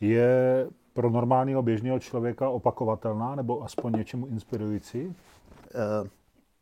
[0.00, 5.06] je pro normálního běžného člověka opakovatelná nebo aspoň něčemu inspirující?
[5.06, 5.14] Uh,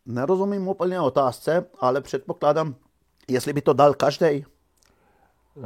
[0.07, 2.75] nerozumím úplně otázce, ale předpokládám,
[3.29, 4.45] jestli by to dal každý.
[5.55, 5.65] Uh,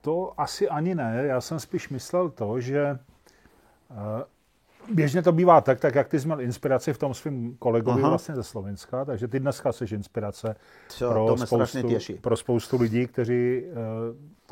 [0.00, 1.22] to asi ani ne.
[1.26, 3.19] Já jsem spíš myslel to, že Eh,
[4.94, 8.08] běžně to bývá tak, tak jak ty jsi měl inspiraci v tom svém kolegovi Aha.
[8.08, 10.56] vlastně ze Slovenska, takže ty dneska jsi inspirace
[10.88, 11.88] Co, pro, spoustu,
[12.20, 13.62] pro spoustu lidí, kteří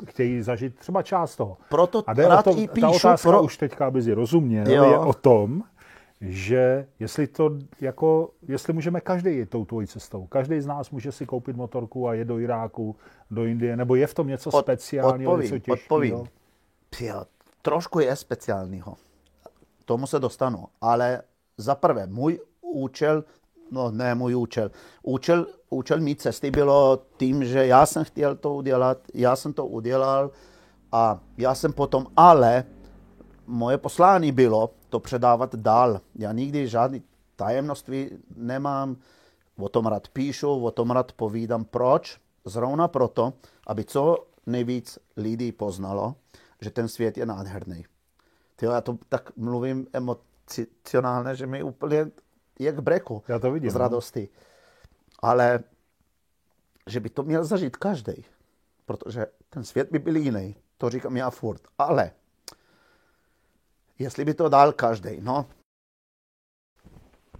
[0.01, 1.57] uh, chtějí zažít třeba část toho.
[1.69, 3.43] Proto A rád to, i píšu, ta otázka pro...
[3.43, 4.83] už teďka, aby si rozuměl, jo.
[4.83, 5.63] je o tom,
[6.21, 10.27] že jestli to jako, jestli můžeme každý jít tou tvojí cestou.
[10.27, 12.95] Každý z nás může si koupit motorku a jet do Iráku,
[13.31, 15.85] do Indie, nebo je v tom něco Od, speciálního, odpovím, něco těžkého?
[15.85, 16.27] Odpovím.
[17.61, 18.95] trošku je speciálního
[19.89, 20.65] tomu se dostanu.
[20.81, 21.21] Ale
[21.57, 23.23] za prvé, můj účel,
[23.71, 24.71] no ne můj účel,
[25.03, 29.65] účel, účel mý cesty bylo tím, že já jsem chtěl to udělat, já jsem to
[29.65, 30.31] udělal
[30.91, 32.63] a já jsem potom, ale
[33.47, 36.01] moje poslání bylo to předávat dál.
[36.15, 37.01] Já nikdy žádný
[37.35, 38.97] tajemnoství nemám,
[39.57, 41.65] o tom rád píšu, o tom rád povídám.
[41.65, 42.21] Proč?
[42.45, 43.33] Zrovna proto,
[43.67, 46.15] aby co nejvíc lidí poznalo,
[46.61, 47.85] že ten svět je nádherný.
[48.59, 52.11] Tyjo, já to tak mluvím emocionálně, že mi úplně
[52.59, 53.79] jak breku já to vidím, z no.
[53.79, 54.29] radosti.
[54.31, 54.39] No.
[55.19, 55.59] Ale
[56.87, 58.25] že by to měl zažít každý,
[58.85, 60.55] protože ten svět by byl jiný.
[60.77, 61.61] To říkám já furt.
[61.77, 62.11] Ale
[63.99, 65.45] jestli by to dal každý, no,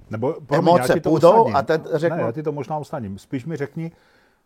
[0.09, 2.17] nebo emoce mě, půjdou a teď řeknu...
[2.17, 3.17] Ne, já ti to možná usnadním.
[3.17, 3.91] Spíš mi řekni,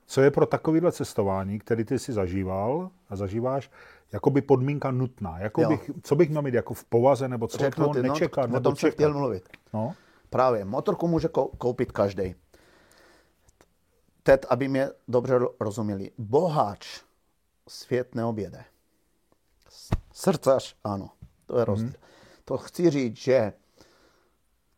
[0.05, 3.71] co je pro takovýhle cestování, který ty si zažíval a zažíváš,
[4.11, 5.39] jakoby podmínka nutná.
[5.39, 8.49] Jako bych, co bych měl mít jako v povaze, nebo co Řeknu ty, no, nečekat,
[8.49, 8.93] no, nebo tom čekat.
[8.93, 9.49] chtěl mluvit.
[9.73, 9.93] No?
[10.29, 12.35] Právě, motorku může koupit každý.
[14.23, 16.11] Teď, aby mě dobře rozuměli.
[16.17, 17.01] Boháč
[17.67, 18.63] svět neobjede.
[20.13, 21.09] Srdcař, ano,
[21.45, 21.87] to je rozdíl.
[21.87, 21.93] Mm.
[22.45, 23.53] To chci říct, že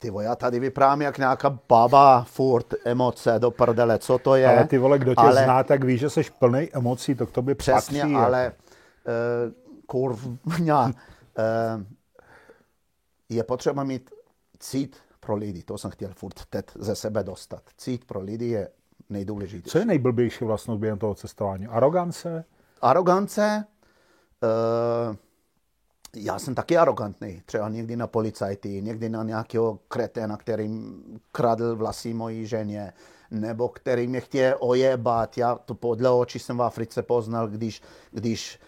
[0.05, 4.47] ty vole, já tady vyprávám jak nějaká baba, furt emoce do prdele, co to je.
[4.47, 5.43] Ale ty vole, kdo tě ale...
[5.43, 8.15] zná, tak ví, že jsi plný emocí, to k tobě Přesně, patří.
[8.15, 9.53] ale uh,
[9.85, 10.91] kurvňa, uh,
[13.29, 14.09] je potřeba mít
[14.59, 17.61] cít pro lidi, to jsem chtěl furt teď ze sebe dostat.
[17.77, 18.69] Cít pro lidi je
[19.09, 19.71] nejdůležitější.
[19.71, 21.67] Co je nejblbější vlastnost během toho cestování?
[21.67, 22.45] Arogance?
[22.81, 23.65] Arogance,
[25.09, 25.15] uh,
[26.15, 30.69] já jsem taky arrogantný, třeba někdy na policajty, někdy na nějakého kreténa, který
[31.31, 32.93] kradl vlasy mojí ženě,
[33.31, 35.37] nebo který mě chtěl ojebat.
[35.37, 38.59] Já to podle očí jsem v Africe poznal, když, když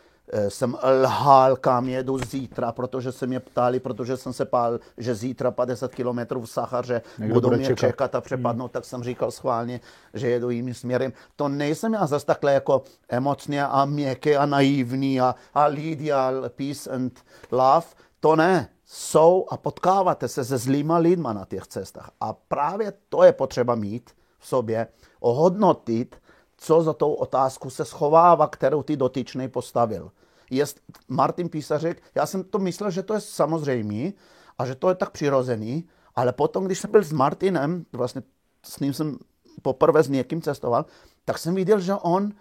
[0.47, 5.51] jsem lhal, kam jedu zítra, protože se mě ptali, protože jsem se pál, že zítra
[5.51, 8.73] 50 km v Sachaře Někdo budou mě čekat, čekat a přepadnout, hmm.
[8.73, 9.79] tak jsem říkal schválně,
[10.13, 11.13] že jedu jiným směrem.
[11.35, 16.31] To nejsem já zase takhle jako emocně a měkký a naivní a, a lidi a
[16.55, 17.19] peace and
[17.51, 17.87] love.
[18.19, 18.69] To ne.
[18.85, 22.11] Jsou a potkáváte se se zlýma lidma na těch cestách.
[22.21, 24.09] A právě to je potřeba mít
[24.39, 24.87] v sobě,
[25.19, 26.15] ohodnotit
[26.57, 30.11] co za tou otázku se schovává, kterou ty dotyčný postavil.
[30.49, 34.11] Jest Martin Písařek, já jsem to myslel, že to je samozřejmé
[34.57, 38.23] a že to je tak přirozený, ale potom, když jsem byl s Martinem, vlastně
[38.63, 39.17] s ním jsem
[39.61, 40.85] poprvé s někým cestoval,
[41.25, 42.31] tak jsem viděl, že on,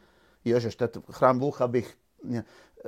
[0.44, 1.96] ježiš, teď chrám Bůh, abych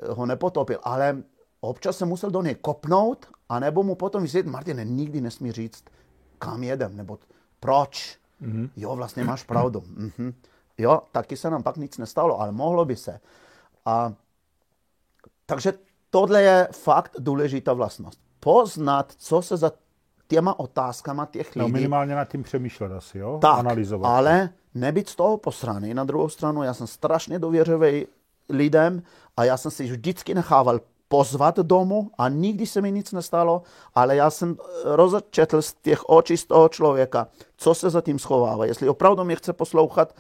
[0.08, 1.22] ho nepotopil, ale
[1.60, 5.84] občas jsem musel do něj kopnout, anebo mu potom vysvětlit, Martin, nikdy nesmí říct,
[6.38, 7.18] kam jedem, nebo
[7.60, 8.18] proč.
[8.42, 8.70] Mm-hmm.
[8.76, 9.80] Jo, vlastně máš pravdu.
[9.80, 10.34] Mm-hmm.
[10.78, 13.20] Jo, taky se nám pak nic nestalo, ale mohlo by se.
[13.84, 14.12] A,
[15.46, 15.72] takže
[16.10, 18.20] tohle je fakt důležitá vlastnost.
[18.40, 19.72] Poznat, co se za
[20.28, 21.72] těma otázkama těch no, lidí...
[21.72, 23.38] No minimálně nad tím přemýšlet asi, jo?
[23.42, 24.10] Tak, Analyzovat.
[24.10, 25.94] ale nebyt z toho posraný.
[25.94, 28.06] Na druhou stranu, já jsem strašně dověřivý
[28.48, 29.02] lidem
[29.36, 33.62] a já jsem si vždycky nechával pozvat domů a nikdy se mi nic nestalo,
[33.94, 38.64] ale já jsem rozčetl z těch očí z toho člověka, co se za tím schovává.
[38.64, 40.14] Jestli opravdu mě chce poslouchat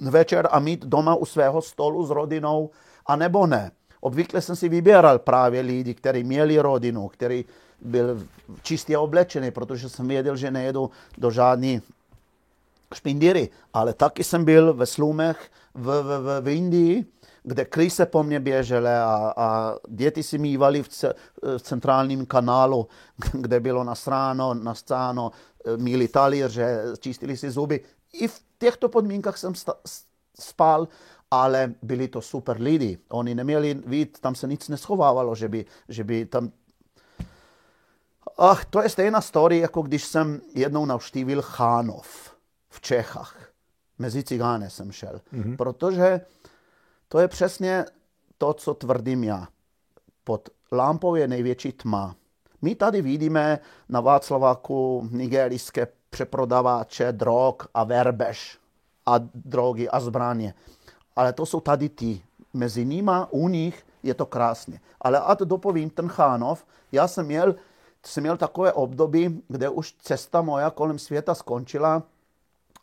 [0.00, 2.70] večer a mít doma u svého stolu s rodinou,
[3.06, 3.70] anebo ne.
[4.00, 7.44] Obvykle jsem si vybíral právě lidi, kteří měli rodinu, který
[7.80, 8.26] byl
[8.62, 11.82] čistě oblečený, protože jsem věděl, že nejedu do žádný
[12.94, 13.48] špindíry.
[13.74, 17.04] Ale taky jsem byl ve slumech v, v, v Indii,
[17.42, 22.88] kde kryse po mně běžely a, a děti si mývali v, ce, v centrálním kanálu,
[23.32, 25.30] kde bylo nasráno, nascáno,
[25.76, 27.80] míli talíře, čistili si zuby.
[28.12, 29.52] I v těchto podmínkách jsem
[30.40, 30.88] spal,
[31.30, 32.98] ale byli to super lidi.
[33.08, 36.52] Oni neměli vid, tam se nic neschovávalo, že by, že by tam...
[38.38, 42.36] Ach, to je stejná story, jako když jsem jednou navštívil Chánov
[42.68, 43.50] v Čechách.
[43.98, 45.56] Mezi cigány jsem šel, mm-hmm.
[45.56, 46.20] protože
[47.08, 47.84] to je přesně
[48.38, 49.48] to, co tvrdím já.
[50.24, 52.16] Pod lámpou je největší tma.
[52.62, 58.58] My tady vidíme na Václaváku nigerijské přeprodávače drog a verbež
[59.06, 60.54] a drogy a zbraně.
[61.16, 62.22] Ale to jsou tady ty.
[62.52, 64.80] Mezi nima, u nich je to krásně.
[65.00, 67.54] Ale a to dopovím, ten Chánov, já jsem měl,
[68.06, 72.02] jsem měl takové období, kde už cesta moja kolem světa skončila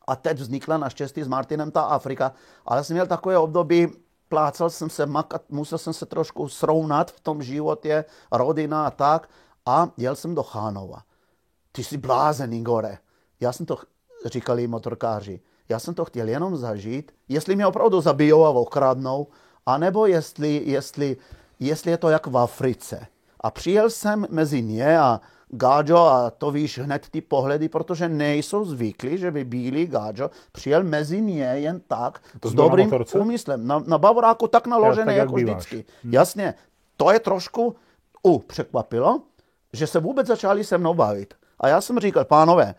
[0.08, 2.32] a teď vznikla naštěstí s Martinem ta Afrika,
[2.66, 3.88] ale jsem měl takové období,
[4.30, 9.30] plácal jsem se makat, musel jsem se trošku srovnat v tom životě, rodina a tak
[9.66, 11.04] a jel jsem do Chánova.
[11.72, 12.98] Ty jsi blázen, Igore.
[13.39, 13.78] Já jsem to,
[14.26, 19.28] říkali motorkáři, já jsem to chtěl jenom zažít, jestli mě opravdu zabijou a okradnou,
[19.65, 21.17] anebo jestli, jestli,
[21.60, 23.08] jestli je to jak v Africe.
[23.39, 28.65] A přijel jsem mezi ně a Gáďo, a to víš hned ty pohledy, protože nejsou
[28.65, 33.67] zvyklí, že by bílý Gáďo přijel mezi ně jen tak, to s dobrým na úmyslem.
[33.67, 35.86] Na, na Bavoráku tak naložené tak, jako vždycky.
[36.04, 36.13] Hmm.
[36.13, 36.54] Jasně,
[36.97, 37.76] to je trošku
[38.23, 39.21] u překvapilo,
[39.73, 41.34] že se vůbec začali se mnou bavit.
[41.60, 42.76] A já jsem říkal, pánové,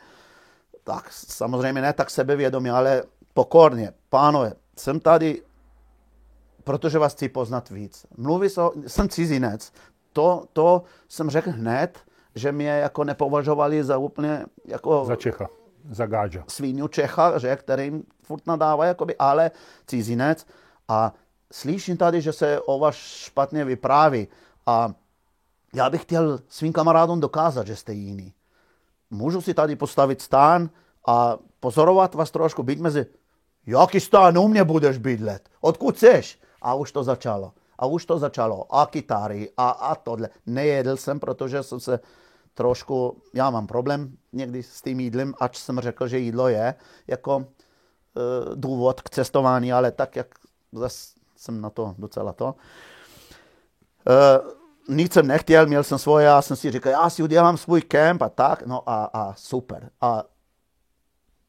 [0.89, 3.03] tak samozřejmě ne tak sebevědomě, ale
[3.35, 5.43] pokorně, pánové, jsem tady,
[6.65, 8.07] protože vás chci poznat víc.
[8.17, 9.73] Mluví se, jsem cizinec,
[10.13, 11.99] to, to jsem řekl hned,
[12.35, 15.05] že mě jako nepovažovali za úplně jako...
[15.05, 15.49] Za Čecha,
[15.91, 16.45] za gáďa.
[16.49, 19.51] Svíňu Čecha, že, kterým furt nadává, jakoby, ale
[19.87, 20.47] cizinec.
[20.89, 21.13] A
[21.53, 24.29] slyším tady, že se o vás špatně vypráví.
[24.67, 24.93] A
[25.75, 28.35] já bych chtěl svým kamarádům dokázat, že jste jiný.
[29.11, 30.71] Můžu si tady postavit stán
[31.07, 33.07] a pozorovat vás trošku, být mezi,
[33.67, 36.41] jaký stán u mě budeš bydlet, odkud chceš?
[36.63, 37.53] A už to začalo.
[37.79, 38.75] A už to začalo.
[38.75, 40.29] A kytary, a, a tohle.
[40.47, 42.01] Nejedl jsem, protože jsem se
[42.55, 46.75] trošku, já mám problém někdy s tím jídlem, ač jsem řekl, že jídlo je
[47.07, 47.47] jako e,
[48.55, 50.27] důvod k cestování, ale tak, jak
[50.73, 52.55] zase jsem na to docela to.
[54.09, 54.41] E,
[54.89, 58.23] nic jsem nechtěl, měl jsem svoje, já jsem si říkal, já si udělám svůj kemp
[58.23, 59.91] a tak, no a, a super.
[60.01, 60.25] A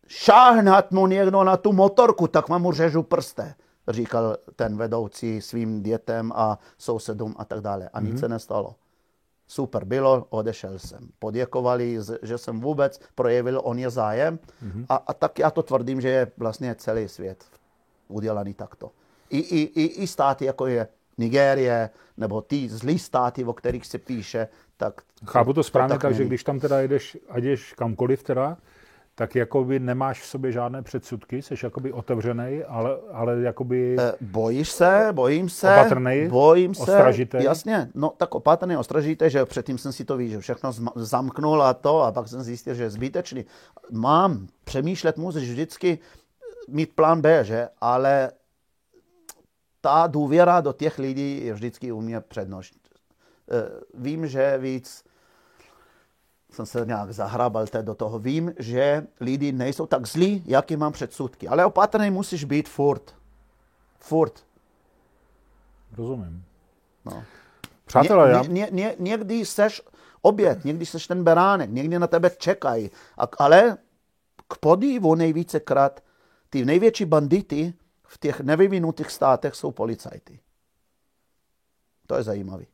[0.08, 3.56] šáhnat mu někdo na tu motorku, tak mám mu řežu prste
[3.90, 7.90] říkal ten vedoucí svým dětem a sousedům a tak dále.
[7.94, 8.20] A nic mm-hmm.
[8.20, 8.76] se nestalo.
[9.48, 11.10] Super bylo, odešel jsem.
[11.20, 14.40] Poděkovali, že jsem vůbec projevil o ně zájem.
[14.64, 14.86] Mm-hmm.
[14.90, 17.46] A, a tak já to tvrdím, že je vlastně celý svět
[18.08, 18.92] udělaný takto.
[19.30, 20.88] I, i, i, i státy, jako je
[21.20, 24.48] Nigérie, nebo ty zlý státy, o kterých se píše,
[24.78, 25.02] tak...
[25.26, 28.58] Chápu to správně, tak, takže když tam teda jedeš, ať jdeš kamkoliv teda,
[29.20, 33.96] tak jakoby nemáš v sobě žádné předsudky, jsi jakoby otevřený, ale, ale jakoby...
[34.00, 37.44] E, bojíš se, bojím se, opatrnej, bojím se, ostražitej.
[37.44, 41.74] jasně, no tak opatrný, ostražitý, že předtím jsem si to víš, že všechno zamknul a
[41.74, 43.46] to a pak jsem zjistil, že je zbytečný.
[43.92, 46.00] Mám, přemýšlet musíš vždycky
[46.68, 48.32] mít plán B, že, ale
[49.82, 52.74] ta důvěra do těch lidí je vždycky u mě přednost.
[53.52, 55.04] E, vím, že víc
[56.52, 58.20] jsem se nějak zahrabal do toho.
[58.20, 61.48] Vím, že lidi nejsou tak zlí, jaký mám předsudky.
[61.48, 63.16] Ale opatrný musíš být furt.
[64.00, 64.46] Furt.
[65.98, 66.44] Rozumím.
[67.06, 67.24] No.
[67.86, 68.44] Přátelé, ně, já...
[68.44, 69.82] Ně, ně, někdy seš
[70.22, 72.92] oběd, někdy seš ten beránek, někdy na tebe čekají.
[73.38, 73.78] Ale
[74.48, 76.04] k podivu nejvícekrát
[76.50, 77.74] ty největší bandity
[78.10, 80.40] v těch nevyvinutých státech jsou policajty.
[82.08, 82.66] To je zajímavé.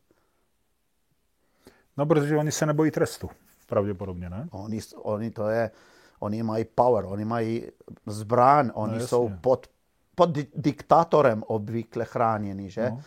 [1.96, 3.30] No, protože oni se nebojí trestu,
[3.66, 4.48] pravděpodobně, ne?
[4.50, 5.70] Oni, oni to je,
[6.18, 7.66] oni mají power, oni mají
[8.06, 9.66] zbrán, oni no, jsou pod,
[10.14, 12.90] pod diktátorem obvykle chráněni, že?
[12.90, 13.00] No.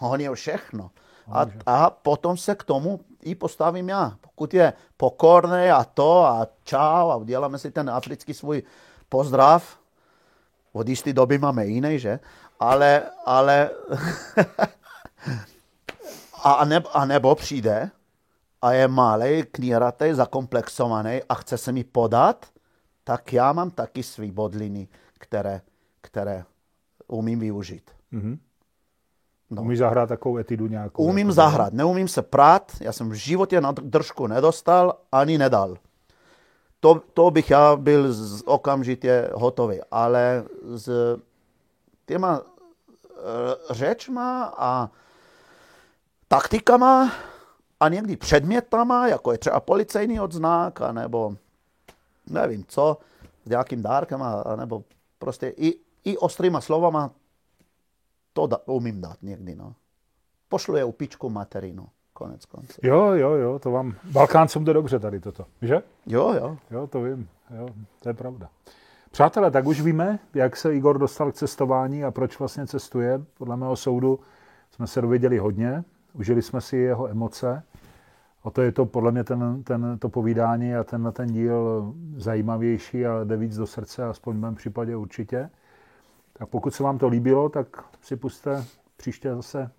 [0.10, 0.90] Oni je všechno.
[1.30, 4.16] A, a potom se k tomu i postavím já.
[4.20, 8.62] Pokud je pokorný a to a čau a uděláme si ten africký svůj
[9.08, 9.78] pozdrav,
[10.76, 12.20] od jisté doby máme jiný, že?
[12.60, 13.70] Ale, ale
[16.44, 17.90] a, ne, a nebo přijde
[18.62, 22.46] a je malý, kníratý, zakomplexovaný a chce se mi podat,
[23.04, 25.60] tak já mám taky svý bodliny, které,
[26.00, 26.44] které
[27.06, 27.90] umím využít.
[28.12, 28.38] Mm-hmm.
[29.50, 29.62] No.
[29.62, 31.04] Umíš zahrát takovou etidu nějakou?
[31.04, 35.76] Umím jako zahrát, neumím se prát, já jsem v životě na držku nedostal, ani nedal.
[36.86, 41.18] To, to bych já byl z, okamžitě hotový, ale s
[42.06, 44.90] těma e, řečma a
[46.28, 47.12] taktikama
[47.80, 51.36] a někdy předmětama, jako je třeba policejní odznak, nebo
[52.26, 52.98] nevím co,
[53.44, 54.84] s nějakým dárkem, a, nebo
[55.18, 55.74] prostě i,
[56.04, 57.10] i ostrýma slovama
[58.32, 59.54] to da, umím dát někdy.
[59.54, 59.74] No.
[60.48, 61.88] Pošlu je u pičku materinu.
[62.16, 62.80] Konec konců.
[62.82, 65.82] Jo, jo, jo, to vám, Balkáncům jde dobře tady toto, že?
[66.06, 66.56] Jo, jo.
[66.70, 67.68] Jo, to vím, jo,
[68.02, 68.48] to je pravda.
[69.10, 73.20] Přátelé, tak už víme, jak se Igor dostal k cestování a proč vlastně cestuje.
[73.38, 74.20] Podle mého soudu
[74.70, 77.62] jsme se dověděli hodně, užili jsme si jeho emoce.
[78.42, 83.06] O to je to podle mě ten, ten, to povídání a ten, ten díl zajímavější
[83.06, 85.50] a jde víc do srdce, aspoň v mém případě určitě.
[86.32, 87.66] Tak pokud se vám to líbilo, tak
[88.02, 88.64] si puste
[88.96, 89.70] příště zase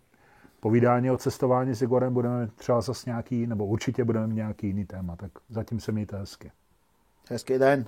[0.60, 2.14] povídání o cestování s Igorem.
[2.14, 5.16] Budeme třeba zase nějaký, nebo určitě budeme mít nějaký jiný téma.
[5.16, 6.52] Tak zatím se mějte hezky.
[7.30, 7.86] Hezký den.